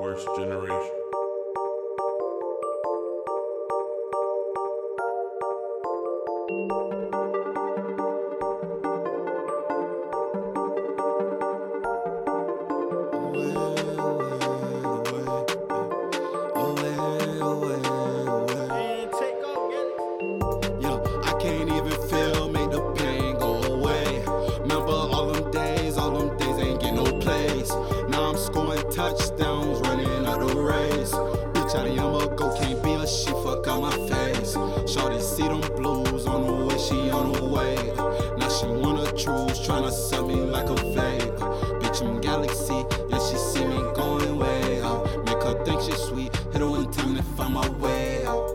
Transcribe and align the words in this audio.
Worst 0.00 0.26
generation. 0.34 0.96
Yo, 6.48 6.89
race. 30.70 31.12
Bitch, 31.52 31.74
out 31.74 31.86
of 31.86 31.94
Yama 31.94 32.34
go, 32.36 32.54
can't 32.56 32.82
be 32.82 32.92
a 32.94 33.06
shit, 33.06 33.34
fuck 33.44 33.66
out 33.66 33.82
my 33.82 33.96
face. 34.08 34.52
Shorty 34.90 35.20
see 35.20 35.48
them 35.48 35.60
blues 35.76 36.26
on 36.26 36.46
the 36.46 36.66
way, 36.66 36.78
she 36.78 37.10
on 37.10 37.32
the 37.32 37.44
way. 37.44 37.76
Now 38.38 38.48
she 38.48 38.66
wanna 38.66 39.06
choose, 39.12 39.58
tryna 39.66 39.90
sell 39.90 40.26
me 40.26 40.36
like 40.36 40.68
a 40.68 40.76
fade. 40.94 41.32
Bitch, 41.80 42.02
I'm 42.02 42.20
galaxy, 42.20 42.84
yeah, 43.10 43.18
she 43.18 43.36
see 43.36 43.64
me 43.64 43.78
going 43.94 44.38
way 44.38 44.80
out. 44.82 45.04
Make 45.24 45.42
her 45.42 45.64
think 45.64 45.82
she's 45.82 46.00
sweet, 46.08 46.34
hit 46.52 46.60
her 46.60 46.68
one 46.68 46.90
time 46.92 47.16
to 47.16 47.22
find 47.22 47.54
my 47.54 47.68
way 47.82 48.24
out. 48.26 48.46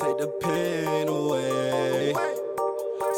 Take 0.00 0.18
the 0.18 0.28
pain 0.40 1.08
away. 1.08 2.14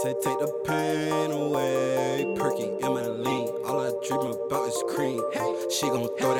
Say 0.02 0.14
take 0.14 0.38
the 0.38 0.50
pain 0.64 1.30
away. 1.30 2.34
Perky 2.38 2.70
lean. 2.80 3.48
All 3.66 3.80
I 3.80 3.92
dream 4.06 4.32
about 4.32 4.66
is 4.66 4.82
cream. 4.88 5.20
She 5.70 5.88
gon' 5.88 6.08
throw 6.16 6.34
that 6.34 6.39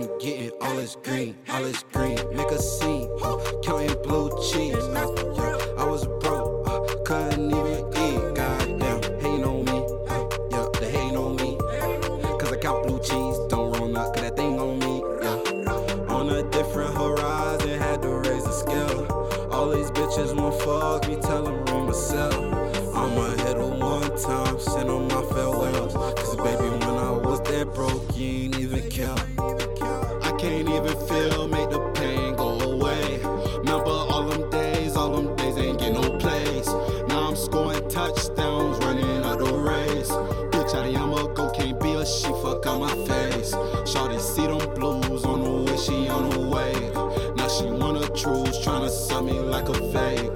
I'm 0.00 0.18
getting 0.18 0.50
all 0.62 0.76
this 0.76 0.96
green. 1.02 1.36
All 1.50 1.62
this 1.62 1.82
green. 1.92 2.16
Make 2.34 2.50
a 2.50 2.58
scene. 2.62 3.06
huh, 3.20 3.36
Counting 3.62 3.94
blue 4.02 4.30
cheese. 4.50 4.74
uh, 4.76 5.34
yeah, 5.36 5.82
I 5.82 5.84
was 5.84 6.06
broke. 6.22 6.66
uh, 6.66 6.80
Couldn't 7.04 7.50
even 7.50 7.84
eat. 7.98 8.34
Goddamn. 8.34 9.02
Hating 9.20 9.44
on 9.44 9.64
me. 9.66 9.86
uh, 10.08 10.28
Yeah, 10.52 10.66
they 10.80 10.90
hating 10.90 11.18
on 11.18 11.36
me. 11.36 11.58
Cause 12.38 12.50
I 12.50 12.56
count 12.56 12.86
blue 12.86 12.98
cheese. 13.00 13.36
Don't 13.50 13.72
roll 13.76 13.98
up, 13.98 14.14
cause 14.14 14.22
that 14.22 14.36
thing 14.38 14.58
on 14.58 14.78
me. 14.78 15.02
Yeah. 15.22 16.14
On 16.14 16.30
a 16.30 16.42
different 16.50 16.96
horizon, 16.96 17.78
had 17.78 18.00
to 18.00 18.08
raise 18.08 18.44
the 18.44 18.52
scale. 18.52 19.06
All 19.52 19.68
these 19.68 19.90
bitches 19.90 20.34
won't 20.34 20.58
fuck 20.62 21.06
me, 21.10 21.16
tell 21.16 21.42
them 21.42 21.62
ring 21.66 21.84
myself. 21.84 22.34
I'ma 22.96 23.30
hit 23.32 23.39
can't 30.40 30.70
even 30.70 30.96
feel, 31.06 31.48
make 31.48 31.68
the 31.68 31.80
pain 31.94 32.34
go 32.34 32.58
away. 32.60 33.20
Remember 33.58 33.90
all 33.90 34.26
them 34.26 34.48
days, 34.48 34.96
all 34.96 35.10
them 35.10 35.36
days 35.36 35.58
ain't 35.58 35.78
get 35.78 35.92
no 35.92 36.16
place. 36.16 36.66
Now 37.08 37.28
I'm 37.28 37.36
scoring 37.36 37.86
touchdowns, 37.90 38.78
running 38.78 39.22
out 39.22 39.38
the 39.38 39.52
race. 39.52 40.08
Bitch, 40.08 40.74
out 40.74 40.86
of 40.86 40.92
Yama 40.92 41.34
go, 41.34 41.50
can't 41.50 41.78
be 41.78 41.92
a 41.92 42.06
shit, 42.06 42.34
fuck 42.42 42.64
out 42.66 42.80
my 42.80 42.94
face. 43.06 43.50
Shorty 43.84 44.18
see 44.18 44.46
them 44.46 44.66
blues 44.76 45.26
on 45.26 45.44
the 45.44 45.70
way, 45.70 45.76
she 45.76 46.08
on 46.08 46.30
the 46.30 46.40
way. 46.48 46.72
Now 47.36 47.48
she 47.48 47.66
wanna 47.66 48.08
choose, 48.08 48.56
tryna 48.64 48.88
sell 48.88 49.22
me 49.22 49.38
like 49.38 49.68
a 49.68 49.74
fade. 49.92 50.30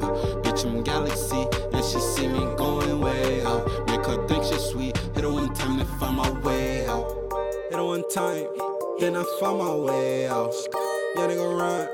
Bitch, 0.44 0.66
I'm 0.66 0.83
galaxy, 0.83 1.46
and 1.72 1.83
she 1.83 1.98
see 1.98 2.28
me 2.28 2.41
going 2.56 3.00
way 3.00 3.42
out. 3.42 3.66
Make 3.86 4.05
her 4.05 4.27
think 4.28 4.44
she's 4.44 4.64
sweet, 4.64 4.98
hit 5.14 5.24
her 5.24 5.33
one 5.33 5.55
time 5.55 5.78
to 5.78 5.86
find 5.98 6.18
my 6.18 6.30
way 6.41 6.86
out. 6.89 7.08
Hit 7.70 7.78
her 7.78 7.84
one 7.84 8.06
time, 8.11 8.48
then 9.00 9.16
I 9.16 9.24
found 9.40 9.58
my 9.58 9.74
way 9.74 10.28
out. 10.28 10.54
Yeah, 11.16 11.26
nigga 11.26 11.58
run, 11.58 11.88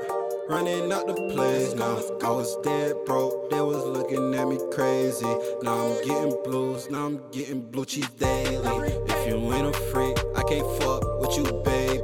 running 0.49 0.91
out 0.91 1.07
the 1.07 1.13
place 1.33 1.73
now. 1.73 1.99
I 2.23 2.29
was 2.31 2.55
dead 2.63 2.95
broke, 3.05 3.49
they 3.49 3.61
was 3.61 3.85
looking 3.85 4.33
at 4.35 4.47
me 4.47 4.59
crazy. 4.71 5.25
Now 5.61 5.77
I'm 5.87 5.95
getting 6.05 6.35
blues, 6.43 6.89
now 6.89 7.05
I'm 7.05 7.21
getting 7.31 7.61
blue 7.61 7.85
cheese 7.85 8.09
daily. 8.11 8.93
If 9.07 9.27
you 9.27 9.35
ain't 9.53 9.67
a 9.67 9.73
freak, 9.91 10.17
I 10.35 10.43
can't 10.43 10.67
fuck 10.81 11.03
with 11.21 11.37
you, 11.37 11.45
baby. 11.65 12.03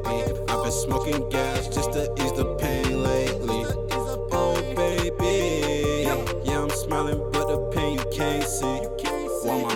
I've 0.50 0.64
been 0.64 0.72
smoking 0.72 1.30
gas 1.30 1.68
just 1.68 1.94
to 1.94 2.12
ease 2.20 2.34
the 2.34 2.56
pain 2.60 3.04
lately. 3.04 3.66
Oh, 4.32 4.74
baby, 4.76 6.04
yeah, 6.46 6.62
I'm 6.62 6.70
smiling, 6.70 7.20
but 7.32 7.48
the 7.48 7.70
pain 7.74 7.98
you 7.98 8.06
can't 8.12 8.44
see. 8.44 8.82
While 9.44 9.62
my 9.62 9.76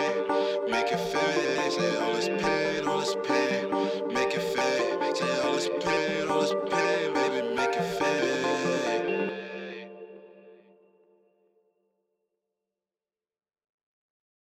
Say 1.81 1.97
all 1.97 2.13
this 2.13 2.27
pain, 2.27 2.87
all 2.87 2.99
this 2.99 3.15
pain, 3.23 4.13
make 4.13 4.35
it 4.35 4.43
fade. 4.53 5.17
Say 5.17 5.41
all 5.41 5.55
this 5.55 5.67
pain. 5.83 6.20